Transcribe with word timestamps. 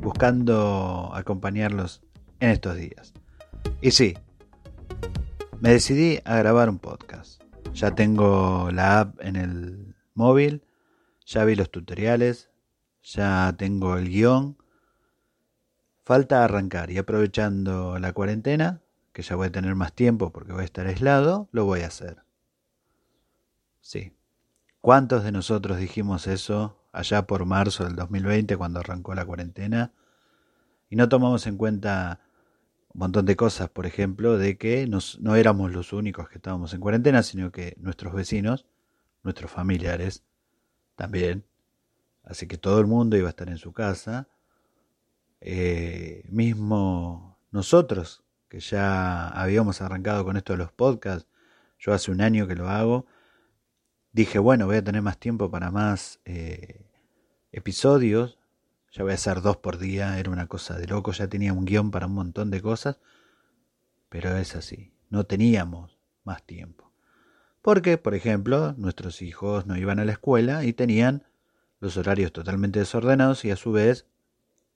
buscando 0.00 1.10
acompañarlos 1.14 2.02
en 2.40 2.50
estos 2.50 2.76
días. 2.76 3.12
Y 3.80 3.90
sí, 3.90 4.16
me 5.60 5.70
decidí 5.70 6.20
a 6.24 6.36
grabar 6.36 6.68
un 6.68 6.78
podcast. 6.78 7.42
Ya 7.74 7.94
tengo 7.94 8.70
la 8.72 9.00
app 9.00 9.20
en 9.20 9.36
el 9.36 9.94
móvil, 10.14 10.64
ya 11.26 11.44
vi 11.44 11.54
los 11.54 11.70
tutoriales, 11.70 12.50
ya 13.02 13.54
tengo 13.56 13.96
el 13.96 14.08
guion. 14.08 14.56
Falta 16.02 16.44
arrancar 16.44 16.90
y 16.90 16.98
aprovechando 16.98 17.98
la 17.98 18.12
cuarentena, 18.12 18.80
que 19.12 19.22
ya 19.22 19.36
voy 19.36 19.48
a 19.48 19.52
tener 19.52 19.74
más 19.74 19.92
tiempo 19.92 20.32
porque 20.32 20.52
voy 20.52 20.62
a 20.62 20.64
estar 20.64 20.86
aislado, 20.86 21.48
lo 21.52 21.66
voy 21.66 21.82
a 21.82 21.88
hacer. 21.88 22.24
Sí. 23.80 24.12
¿Cuántos 24.80 25.24
de 25.24 25.32
nosotros 25.32 25.78
dijimos 25.78 26.26
eso 26.26 26.79
allá 26.92 27.26
por 27.26 27.44
marzo 27.46 27.84
del 27.84 27.96
2020 27.96 28.56
cuando 28.56 28.80
arrancó 28.80 29.14
la 29.14 29.24
cuarentena? 29.24 29.92
Y 30.88 30.96
no 30.96 31.08
tomamos 31.08 31.46
en 31.46 31.56
cuenta 31.56 32.20
un 32.92 32.98
montón 32.98 33.26
de 33.26 33.36
cosas, 33.36 33.70
por 33.70 33.86
ejemplo, 33.86 34.38
de 34.38 34.58
que 34.58 34.88
no 35.20 35.36
éramos 35.36 35.72
los 35.72 35.92
únicos 35.92 36.28
que 36.28 36.36
estábamos 36.36 36.74
en 36.74 36.80
cuarentena, 36.80 37.22
sino 37.22 37.52
que 37.52 37.76
nuestros 37.78 38.12
vecinos, 38.12 38.66
nuestros 39.22 39.50
familiares, 39.50 40.24
también. 40.96 41.46
Así 42.24 42.46
que 42.46 42.58
todo 42.58 42.80
el 42.80 42.86
mundo 42.86 43.16
iba 43.16 43.28
a 43.28 43.30
estar 43.30 43.48
en 43.48 43.58
su 43.58 43.72
casa. 43.72 44.28
Eh, 45.40 46.24
mismo 46.28 47.38
nosotros, 47.50 48.22
que 48.48 48.60
ya 48.60 49.28
habíamos 49.28 49.80
arrancado 49.80 50.24
con 50.24 50.36
esto 50.36 50.52
de 50.52 50.58
los 50.58 50.72
podcasts, 50.72 51.28
yo 51.78 51.94
hace 51.94 52.10
un 52.10 52.20
año 52.20 52.46
que 52.46 52.56
lo 52.56 52.68
hago, 52.68 53.06
dije, 54.12 54.38
bueno, 54.38 54.66
voy 54.66 54.76
a 54.76 54.84
tener 54.84 55.02
más 55.02 55.18
tiempo 55.18 55.50
para 55.50 55.70
más 55.70 56.20
eh, 56.24 56.86
episodios, 57.52 58.38
ya 58.92 59.02
voy 59.02 59.12
a 59.12 59.14
hacer 59.14 59.40
dos 59.40 59.56
por 59.56 59.78
día, 59.78 60.18
era 60.18 60.30
una 60.30 60.46
cosa 60.46 60.76
de 60.76 60.86
loco, 60.86 61.12
ya 61.12 61.28
tenía 61.28 61.52
un 61.52 61.64
guion 61.64 61.90
para 61.90 62.06
un 62.06 62.14
montón 62.14 62.50
de 62.50 62.60
cosas, 62.60 62.98
pero 64.08 64.36
es 64.36 64.56
así, 64.56 64.92
no 65.10 65.24
teníamos 65.24 65.98
más 66.24 66.42
tiempo. 66.42 66.92
Porque, 67.62 67.98
por 67.98 68.14
ejemplo, 68.14 68.74
nuestros 68.78 69.22
hijos 69.22 69.66
no 69.66 69.76
iban 69.76 70.00
a 70.00 70.04
la 70.04 70.12
escuela 70.12 70.64
y 70.64 70.72
tenían 70.72 71.24
los 71.78 71.96
horarios 71.96 72.32
totalmente 72.32 72.78
desordenados 72.78 73.44
y 73.44 73.50
a 73.50 73.56
su 73.56 73.72
vez 73.72 74.06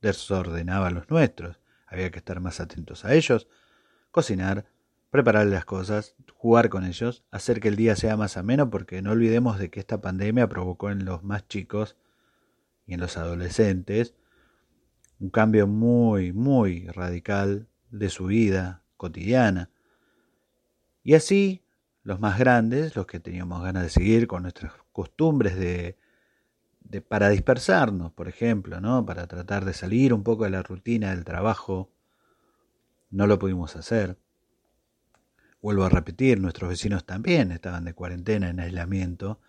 desordenaban 0.01 0.95
los 0.95 1.09
nuestros. 1.11 1.61
Había 1.87 2.11
que 2.11 2.19
estar 2.19 2.41
más 2.41 2.61
atentos 2.61 3.05
a 3.05 3.15
ellos, 3.15 3.49
cocinar, 4.11 4.67
preparar 5.15 5.47
las 5.47 5.65
cosas, 5.65 6.17
jugar 6.35 6.71
con 6.71 6.85
ellos, 6.85 7.23
hacer 7.31 7.61
que 7.61 7.69
el 7.69 7.77
día 7.77 7.95
sea 7.95 8.17
más 8.17 8.37
ameno, 8.37 8.69
porque 8.69 9.01
no 9.01 9.13
olvidemos 9.13 9.61
de 9.61 9.71
que 9.71 9.79
esta 9.79 10.01
pandemia 10.01 10.49
provocó 10.49 10.91
en 10.91 11.05
los 11.05 11.23
más 11.23 11.47
chicos 11.47 11.97
y 12.85 12.95
en 12.95 13.01
los 13.01 13.17
adolescentes 13.17 14.17
un 15.21 15.31
cambio 15.31 15.69
muy, 15.69 16.33
muy 16.33 16.89
radical 16.89 17.69
de 17.93 18.11
su 18.11 18.27
vida 18.27 18.83
cotidiana. 18.97 19.71
Y 21.05 21.15
así, 21.15 21.63
los 22.03 22.19
más 22.19 22.37
grandes, 22.37 22.97
los 22.97 23.07
que 23.07 23.21
teníamos 23.21 23.63
ganas 23.63 23.85
de 23.85 23.91
seguir 23.91 24.27
con 24.27 24.43
nuestras 24.43 24.73
costumbres 24.91 25.55
de, 25.55 25.97
de 26.81 27.01
para 27.03 27.29
dispersarnos, 27.29 28.11
por 28.11 28.27
ejemplo, 28.27 28.81
¿no? 28.81 29.07
Para 29.07 29.29
tratar 29.29 29.65
de 29.65 29.75
salir 29.75 30.13
un 30.13 30.25
poco 30.25 30.43
de 30.43 30.51
la 30.51 30.65
rutina 30.65 31.11
del 31.15 31.25
trabajo, 31.25 31.93
no 33.11 33.29
lo 33.29 33.39
pudimos 33.39 33.77
hacer. 33.77 34.19
Vuelvo 35.65 35.85
a 35.85 35.89
repetir, 35.89 36.43
nuestros 36.43 36.69
vecinos 36.69 37.07
también 37.07 37.51
estaban 37.51 37.87
de 37.87 37.95
cuarentena, 37.95 38.51
en 38.51 38.61
aislamiento, 38.61 39.41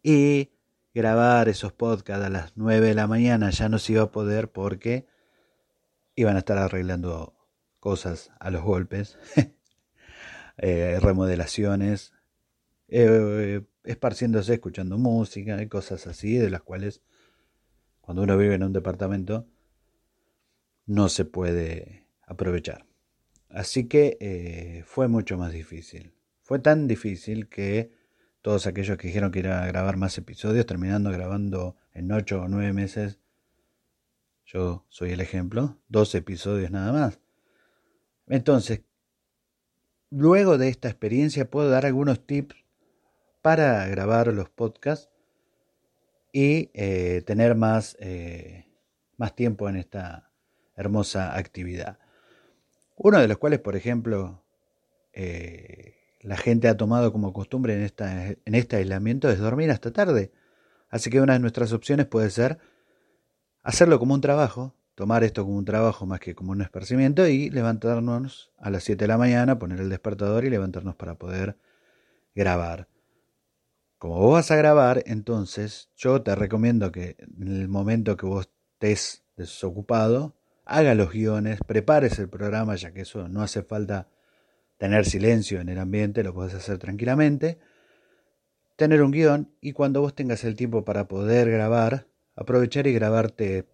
y 0.00 0.52
grabar 0.94 1.48
esos 1.48 1.72
podcasts 1.72 2.24
a 2.24 2.28
las 2.28 2.52
9 2.54 2.86
de 2.86 2.94
la 2.94 3.08
mañana 3.08 3.50
ya 3.50 3.68
no 3.68 3.80
se 3.80 3.94
iba 3.94 4.02
a 4.02 4.12
poder 4.12 4.52
porque 4.52 5.08
iban 6.14 6.36
a 6.36 6.38
estar 6.38 6.58
arreglando 6.58 7.34
cosas 7.80 8.30
a 8.38 8.52
los 8.52 8.62
golpes, 8.62 9.18
eh, 10.58 11.00
remodelaciones, 11.02 12.12
eh, 12.86 13.62
esparciéndose, 13.82 14.54
escuchando 14.54 14.96
música 14.96 15.60
y 15.60 15.66
cosas 15.66 16.06
así, 16.06 16.36
de 16.36 16.50
las 16.50 16.62
cuales 16.62 17.02
cuando 18.00 18.22
uno 18.22 18.38
vive 18.38 18.54
en 18.54 18.62
un 18.62 18.72
departamento 18.72 19.48
no 20.86 21.08
se 21.08 21.24
puede 21.24 22.06
aprovechar. 22.28 22.91
Así 23.52 23.86
que 23.86 24.16
eh, 24.20 24.82
fue 24.86 25.08
mucho 25.08 25.36
más 25.36 25.52
difícil. 25.52 26.14
Fue 26.40 26.58
tan 26.58 26.88
difícil 26.88 27.48
que 27.48 27.92
todos 28.40 28.66
aquellos 28.66 28.96
que 28.96 29.08
dijeron 29.08 29.30
que 29.30 29.40
iban 29.40 29.62
a 29.62 29.66
grabar 29.66 29.96
más 29.96 30.16
episodios, 30.18 30.66
terminando 30.66 31.10
grabando 31.10 31.76
en 31.92 32.10
ocho 32.10 32.42
o 32.42 32.48
nueve 32.48 32.72
meses, 32.72 33.18
yo 34.46 34.84
soy 34.88 35.12
el 35.12 35.20
ejemplo, 35.20 35.78
dos 35.88 36.14
episodios 36.14 36.70
nada 36.70 36.92
más. 36.92 37.20
Entonces, 38.26 38.82
luego 40.10 40.58
de 40.58 40.68
esta 40.68 40.88
experiencia 40.88 41.50
puedo 41.50 41.68
dar 41.68 41.86
algunos 41.86 42.26
tips 42.26 42.56
para 43.42 43.86
grabar 43.86 44.28
los 44.28 44.48
podcasts 44.48 45.10
y 46.32 46.70
eh, 46.72 47.22
tener 47.26 47.54
más, 47.54 47.96
eh, 48.00 48.66
más 49.18 49.36
tiempo 49.36 49.68
en 49.68 49.76
esta 49.76 50.32
hermosa 50.74 51.36
actividad. 51.36 51.98
Uno 53.04 53.18
de 53.18 53.26
los 53.26 53.38
cuales, 53.38 53.58
por 53.58 53.74
ejemplo, 53.74 54.44
eh, 55.12 55.96
la 56.20 56.36
gente 56.36 56.68
ha 56.68 56.76
tomado 56.76 57.12
como 57.12 57.32
costumbre 57.32 57.74
en, 57.74 57.82
esta, 57.82 58.28
en 58.28 58.54
este 58.54 58.76
aislamiento 58.76 59.28
es 59.28 59.40
dormir 59.40 59.72
hasta 59.72 59.92
tarde. 59.92 60.30
Así 60.88 61.10
que 61.10 61.20
una 61.20 61.32
de 61.32 61.40
nuestras 61.40 61.72
opciones 61.72 62.06
puede 62.06 62.30
ser 62.30 62.60
hacerlo 63.64 63.98
como 63.98 64.14
un 64.14 64.20
trabajo, 64.20 64.76
tomar 64.94 65.24
esto 65.24 65.42
como 65.42 65.56
un 65.56 65.64
trabajo 65.64 66.06
más 66.06 66.20
que 66.20 66.36
como 66.36 66.52
un 66.52 66.62
esparcimiento 66.62 67.26
y 67.26 67.50
levantarnos 67.50 68.52
a 68.56 68.70
las 68.70 68.84
7 68.84 69.02
de 69.02 69.08
la 69.08 69.18
mañana, 69.18 69.58
poner 69.58 69.80
el 69.80 69.88
despertador 69.88 70.44
y 70.44 70.50
levantarnos 70.50 70.94
para 70.94 71.16
poder 71.16 71.58
grabar. 72.36 72.86
Como 73.98 74.16
vos 74.18 74.34
vas 74.34 74.52
a 74.52 74.56
grabar, 74.56 75.02
entonces 75.06 75.90
yo 75.96 76.22
te 76.22 76.36
recomiendo 76.36 76.92
que 76.92 77.16
en 77.18 77.48
el 77.48 77.68
momento 77.68 78.16
que 78.16 78.26
vos 78.26 78.48
estés 78.74 79.24
desocupado, 79.36 80.36
haga 80.64 80.94
los 80.94 81.12
guiones, 81.12 81.60
prepares 81.66 82.18
el 82.18 82.28
programa, 82.28 82.74
ya 82.76 82.92
que 82.92 83.02
eso 83.02 83.28
no 83.28 83.42
hace 83.42 83.62
falta 83.62 84.08
tener 84.78 85.04
silencio 85.04 85.60
en 85.60 85.68
el 85.68 85.78
ambiente, 85.78 86.22
lo 86.22 86.34
puedes 86.34 86.54
hacer 86.54 86.78
tranquilamente, 86.78 87.58
tener 88.76 89.02
un 89.02 89.12
guion 89.12 89.52
y 89.60 89.72
cuando 89.72 90.00
vos 90.00 90.14
tengas 90.14 90.44
el 90.44 90.56
tiempo 90.56 90.84
para 90.84 91.08
poder 91.08 91.50
grabar, 91.50 92.06
aprovechar 92.34 92.86
y 92.86 92.92
grabarte 92.92 93.68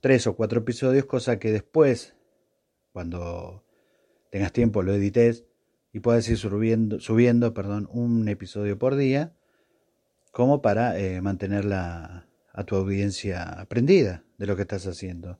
tres 0.00 0.26
o 0.26 0.36
cuatro 0.36 0.60
episodios, 0.60 1.04
cosa 1.04 1.38
que 1.38 1.52
después, 1.52 2.14
cuando 2.92 3.64
tengas 4.30 4.52
tiempo, 4.52 4.82
lo 4.82 4.94
edites 4.94 5.44
y 5.92 6.00
puedas 6.00 6.28
ir 6.28 6.38
subiendo, 6.38 7.00
subiendo 7.00 7.52
perdón, 7.52 7.88
un 7.92 8.28
episodio 8.28 8.78
por 8.78 8.96
día, 8.96 9.34
como 10.32 10.62
para 10.62 10.98
eh, 10.98 11.20
mantener 11.20 11.70
a 11.72 12.26
tu 12.66 12.76
audiencia 12.76 13.42
aprendida 13.42 14.24
de 14.38 14.46
lo 14.46 14.54
que 14.54 14.62
estás 14.62 14.86
haciendo 14.86 15.38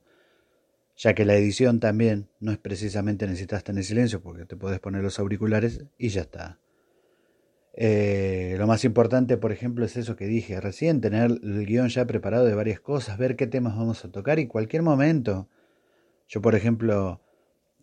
ya 0.97 1.13
que 1.13 1.25
la 1.25 1.35
edición 1.35 1.79
también 1.79 2.29
no 2.39 2.51
es 2.51 2.57
precisamente 2.57 3.25
necesitas 3.25 3.59
estar 3.59 3.75
en 3.75 3.83
silencio 3.83 4.21
porque 4.21 4.45
te 4.45 4.55
puedes 4.55 4.79
poner 4.79 5.01
los 5.01 5.19
auriculares 5.19 5.83
y 5.97 6.09
ya 6.09 6.21
está. 6.21 6.59
Eh, 7.73 8.55
lo 8.57 8.67
más 8.67 8.83
importante, 8.83 9.37
por 9.37 9.51
ejemplo, 9.51 9.85
es 9.85 9.95
eso 9.95 10.15
que 10.15 10.25
dije 10.25 10.59
recién, 10.59 10.99
tener 11.01 11.31
el 11.31 11.65
guion 11.65 11.89
ya 11.89 12.05
preparado 12.05 12.45
de 12.45 12.53
varias 12.53 12.79
cosas, 12.81 13.17
ver 13.17 13.35
qué 13.35 13.47
temas 13.47 13.77
vamos 13.77 14.03
a 14.03 14.11
tocar 14.11 14.39
y 14.39 14.47
cualquier 14.47 14.83
momento. 14.83 15.47
Yo, 16.27 16.41
por 16.41 16.55
ejemplo, 16.55 17.21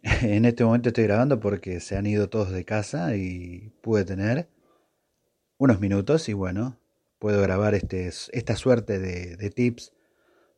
en 0.22 0.44
este 0.44 0.64
momento 0.64 0.90
estoy 0.90 1.04
grabando 1.04 1.40
porque 1.40 1.80
se 1.80 1.96
han 1.96 2.06
ido 2.06 2.28
todos 2.28 2.50
de 2.50 2.64
casa 2.64 3.16
y 3.16 3.72
pude 3.80 4.04
tener 4.04 4.48
unos 5.56 5.80
minutos 5.80 6.28
y 6.28 6.34
bueno, 6.34 6.78
puedo 7.18 7.42
grabar 7.42 7.74
este, 7.74 8.08
esta 8.08 8.56
suerte 8.56 8.98
de 8.98 9.50
tips 9.50 9.92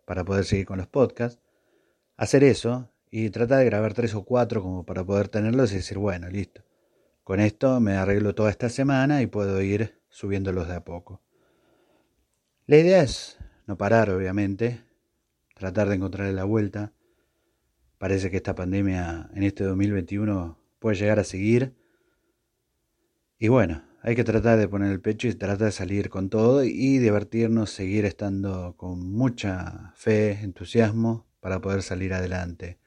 para 0.04 0.24
poder 0.24 0.44
seguir 0.44 0.66
con 0.66 0.78
los 0.78 0.88
podcasts, 0.88 1.40
hacer 2.20 2.44
eso 2.44 2.92
y 3.10 3.30
tratar 3.30 3.60
de 3.60 3.64
grabar 3.64 3.94
tres 3.94 4.14
o 4.14 4.24
cuatro 4.24 4.62
como 4.62 4.84
para 4.84 5.02
poder 5.02 5.28
tenerlos 5.28 5.72
y 5.72 5.76
decir, 5.76 5.96
bueno, 5.96 6.28
listo. 6.28 6.62
Con 7.24 7.40
esto 7.40 7.80
me 7.80 7.94
arreglo 7.94 8.34
toda 8.34 8.50
esta 8.50 8.68
semana 8.68 9.22
y 9.22 9.26
puedo 9.26 9.62
ir 9.62 9.98
subiéndolos 10.10 10.68
de 10.68 10.74
a 10.74 10.84
poco. 10.84 11.22
La 12.66 12.76
idea 12.76 13.02
es 13.02 13.38
no 13.66 13.78
parar, 13.78 14.10
obviamente, 14.10 14.84
tratar 15.54 15.88
de 15.88 15.94
encontrarle 15.94 16.34
la 16.34 16.44
vuelta. 16.44 16.92
Parece 17.96 18.30
que 18.30 18.36
esta 18.36 18.54
pandemia 18.54 19.30
en 19.34 19.42
este 19.42 19.64
2021 19.64 20.58
puede 20.78 20.96
llegar 20.96 21.20
a 21.20 21.24
seguir. 21.24 21.74
Y 23.38 23.48
bueno, 23.48 23.82
hay 24.02 24.14
que 24.14 24.24
tratar 24.24 24.58
de 24.58 24.68
poner 24.68 24.92
el 24.92 25.00
pecho 25.00 25.26
y 25.26 25.32
tratar 25.32 25.64
de 25.64 25.72
salir 25.72 26.10
con 26.10 26.28
todo 26.28 26.64
y 26.64 26.98
divertirnos, 26.98 27.70
seguir 27.70 28.04
estando 28.04 28.76
con 28.76 29.10
mucha 29.10 29.94
fe, 29.96 30.32
entusiasmo 30.42 31.29
para 31.40 31.60
poder 31.60 31.82
salir 31.82 32.14
adelante. 32.14 32.78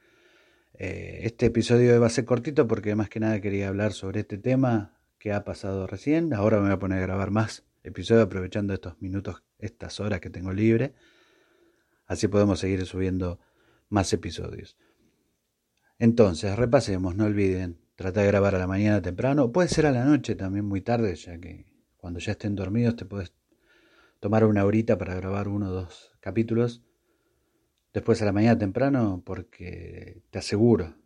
Eh, 0.74 1.20
este 1.22 1.46
episodio 1.46 2.00
va 2.00 2.06
a 2.06 2.10
ser 2.10 2.24
cortito 2.24 2.66
porque 2.66 2.94
más 2.94 3.08
que 3.08 3.20
nada 3.20 3.40
quería 3.40 3.68
hablar 3.68 3.92
sobre 3.92 4.20
este 4.20 4.38
tema 4.38 4.98
que 5.18 5.32
ha 5.32 5.44
pasado 5.44 5.86
recién. 5.86 6.32
Ahora 6.34 6.58
me 6.58 6.64
voy 6.64 6.72
a 6.72 6.78
poner 6.78 6.98
a 6.98 7.02
grabar 7.02 7.30
más 7.30 7.64
episodios 7.82 8.26
aprovechando 8.26 8.74
estos 8.74 9.00
minutos, 9.00 9.42
estas 9.58 10.00
horas 10.00 10.20
que 10.20 10.30
tengo 10.30 10.52
libre. 10.52 10.94
Así 12.06 12.28
podemos 12.28 12.58
seguir 12.60 12.84
subiendo 12.86 13.38
más 13.88 14.12
episodios. 14.12 14.76
Entonces, 15.98 16.56
repasemos, 16.56 17.14
no 17.14 17.24
olviden, 17.24 17.78
trata 17.94 18.20
de 18.20 18.26
grabar 18.26 18.54
a 18.56 18.58
la 18.58 18.66
mañana 18.66 19.00
temprano, 19.00 19.52
puede 19.52 19.68
ser 19.68 19.86
a 19.86 19.92
la 19.92 20.04
noche 20.04 20.34
también 20.34 20.64
muy 20.64 20.80
tarde, 20.80 21.14
ya 21.14 21.38
que 21.38 21.66
cuando 21.96 22.18
ya 22.18 22.32
estén 22.32 22.56
dormidos 22.56 22.96
te 22.96 23.04
puedes 23.04 23.32
tomar 24.18 24.44
una 24.44 24.64
horita 24.64 24.98
para 24.98 25.14
grabar 25.14 25.48
uno 25.48 25.68
o 25.68 25.72
dos 25.72 26.12
capítulos 26.20 26.82
después 27.94 28.20
a 28.20 28.24
la 28.24 28.32
mañana 28.32 28.58
temprano 28.58 29.22
porque 29.24 30.20
te 30.30 30.40
aseguro, 30.40 30.96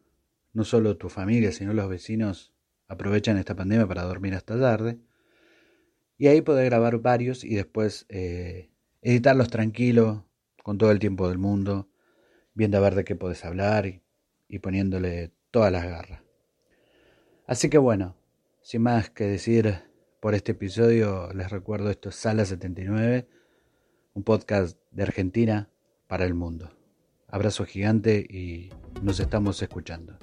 no 0.55 0.65
solo 0.65 0.97
tu 0.97 1.11
familia, 1.11 1.53
sino 1.53 1.75
los 1.75 1.89
vecinos 1.89 2.55
aprovechan 2.89 3.37
esta 3.37 3.55
pandemia 3.55 3.87
para 3.87 4.03
dormir 4.03 4.35
hasta 4.35 4.59
tarde. 4.59 4.99
Y 6.17 6.27
ahí 6.27 6.41
podés 6.41 6.65
grabar 6.65 6.99
varios 6.99 7.45
y 7.45 7.55
después 7.55 8.07
eh, 8.09 8.71
editarlos 9.03 9.51
tranquilo, 9.51 10.27
con 10.65 10.79
todo 10.79 10.91
el 10.91 10.99
tiempo 10.99 11.29
del 11.29 11.39
mundo, 11.39 11.89
viendo 12.55 12.79
a 12.79 12.81
ver 12.81 12.95
de 12.95 13.05
qué 13.05 13.15
podés 13.15 13.45
hablar 13.45 13.87
y, 13.87 14.03
y 14.49 14.59
poniéndole 14.59 15.31
todas 15.51 15.71
las 15.71 15.85
garras. 15.85 16.23
Así 17.47 17.71
que 17.71 17.79
bueno, 17.79 18.17
sin 18.63 18.83
más 18.83 19.11
que 19.11 19.25
decir 19.25 19.83
por 20.21 20.35
este 20.35 20.53
episodio, 20.53 21.33
les 21.35 21.51
recuerdo 21.51 21.91
esto 21.91 22.09
es 22.09 22.17
Sala 22.17 22.45
79, 22.45 23.29
un 24.15 24.25
podcast 24.25 24.79
de 24.91 25.03
Argentina 25.05 25.71
para 26.09 26.25
el 26.25 26.35
mundo. 26.35 26.78
Abrazo 27.29 27.67
gigante 27.67 28.19
y 28.21 28.71
nos 29.03 29.21
estamos 29.21 29.61
escuchando. 29.63 30.17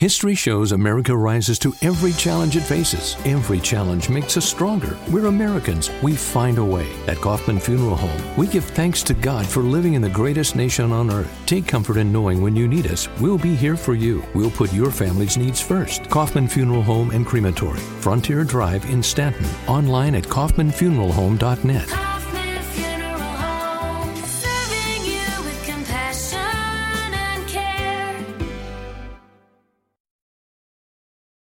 History 0.00 0.34
shows 0.34 0.72
America 0.72 1.16
rises 1.16 1.56
to 1.60 1.72
every 1.80 2.12
challenge 2.14 2.56
it 2.56 2.62
faces. 2.62 3.14
Every 3.24 3.60
challenge 3.60 4.08
makes 4.08 4.36
us 4.36 4.44
stronger. 4.44 4.98
We're 5.08 5.26
Americans. 5.26 5.88
We 6.02 6.16
find 6.16 6.58
a 6.58 6.64
way. 6.64 6.90
At 7.06 7.18
Kaufman 7.18 7.60
Funeral 7.60 7.94
Home, 7.94 8.36
we 8.36 8.48
give 8.48 8.64
thanks 8.64 9.04
to 9.04 9.14
God 9.14 9.46
for 9.46 9.62
living 9.62 9.94
in 9.94 10.02
the 10.02 10.08
greatest 10.08 10.56
nation 10.56 10.90
on 10.90 11.12
earth. 11.12 11.32
Take 11.46 11.68
comfort 11.68 11.96
in 11.96 12.12
knowing 12.12 12.42
when 12.42 12.56
you 12.56 12.66
need 12.66 12.88
us, 12.88 13.08
we'll 13.20 13.38
be 13.38 13.54
here 13.54 13.76
for 13.76 13.94
you. 13.94 14.24
We'll 14.34 14.50
put 14.50 14.72
your 14.72 14.90
family's 14.90 15.36
needs 15.36 15.60
first. 15.60 16.10
Kaufman 16.10 16.48
Funeral 16.48 16.82
Home 16.82 17.12
and 17.12 17.24
Crematory, 17.24 17.80
Frontier 18.00 18.42
Drive 18.42 18.84
in 18.86 19.00
Stanton. 19.00 19.46
Online 19.68 20.16
at 20.16 20.24
kaufmanfuneralhome.net. 20.24 22.13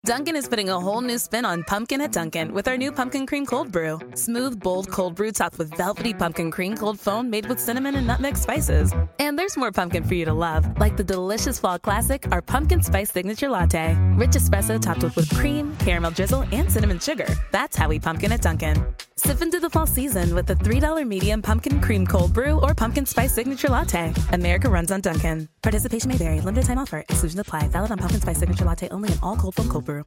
Dunkin' 0.07 0.37
is 0.37 0.49
putting 0.49 0.69
a 0.69 0.79
whole 0.79 1.01
new 1.01 1.19
spin 1.19 1.45
on 1.45 1.65
pumpkin 1.65 2.01
at 2.01 2.13
Dunkin' 2.13 2.55
with 2.55 2.69
our 2.69 2.77
new 2.77 2.93
pumpkin 2.93 3.27
cream 3.27 3.45
cold 3.45 3.73
brew. 3.73 3.99
Smooth, 4.15 4.61
bold 4.61 4.89
cold 4.89 5.17
brew 5.17 5.33
topped 5.33 5.59
with 5.59 5.75
velvety 5.75 6.15
pumpkin 6.15 6.53
cream 6.53 6.77
cold 6.77 7.01
foam 7.01 7.29
made 7.29 7.47
with 7.47 7.59
cinnamon 7.59 7.97
and 7.97 8.07
nutmeg 8.07 8.37
spices. 8.37 8.95
And 9.19 9.37
there's 9.37 9.57
more 9.57 9.73
pumpkin 9.73 10.05
for 10.05 10.15
you 10.15 10.25
to 10.25 10.33
love, 10.33 10.79
like 10.79 10.97
the 10.97 11.03
delicious 11.03 11.59
fall 11.59 11.81
classic, 11.81 12.25
our 12.31 12.41
pumpkin 12.41 12.83
spice 12.83 13.11
signature 13.11 13.49
latte. 13.49 13.97
Rich 14.15 14.37
espresso 14.37 14.81
topped 14.81 15.03
with 15.03 15.17
whipped 15.17 15.35
cream, 15.35 15.77
caramel 15.79 16.13
drizzle, 16.13 16.45
and 16.53 16.71
cinnamon 16.71 17.01
sugar. 17.01 17.27
That's 17.51 17.77
how 17.77 17.89
we 17.89 17.99
pumpkin 17.99 18.31
at 18.31 18.43
Dunkin'. 18.43 18.85
Sip 19.19 19.41
into 19.41 19.59
the 19.61 19.71
fall 19.71 19.87
season 19.87 20.35
with 20.35 20.45
the 20.45 20.55
$3 20.55 21.09
medium 21.09 21.41
pumpkin 21.41 21.81
cream 21.81 22.07
cold 22.07 22.35
brew 22.35 22.61
or 22.61 22.75
pumpkin 22.75 23.07
spice 23.07 23.33
signature 23.33 23.69
latte. 23.69 24.13
America 24.33 24.69
runs 24.69 24.91
on 24.91 25.01
Dunkin'. 25.01 25.49
Participation 25.63 26.11
may 26.11 26.19
vary. 26.19 26.43
Limited 26.43 26.67
time 26.67 26.79
offer. 26.79 26.99
Exclusion 27.09 27.41
apply. 27.41 27.69
Valid 27.69 27.93
on 27.93 27.99
pumpkin 27.99 28.21
spice 28.21 28.39
signature 28.39 28.67
latte 28.67 28.91
only 28.91 29.11
in 29.11 29.19
all 29.23 29.35
cold 29.35 29.55
foam 29.55 29.71
cold 29.71 29.87
brew. 29.87 30.05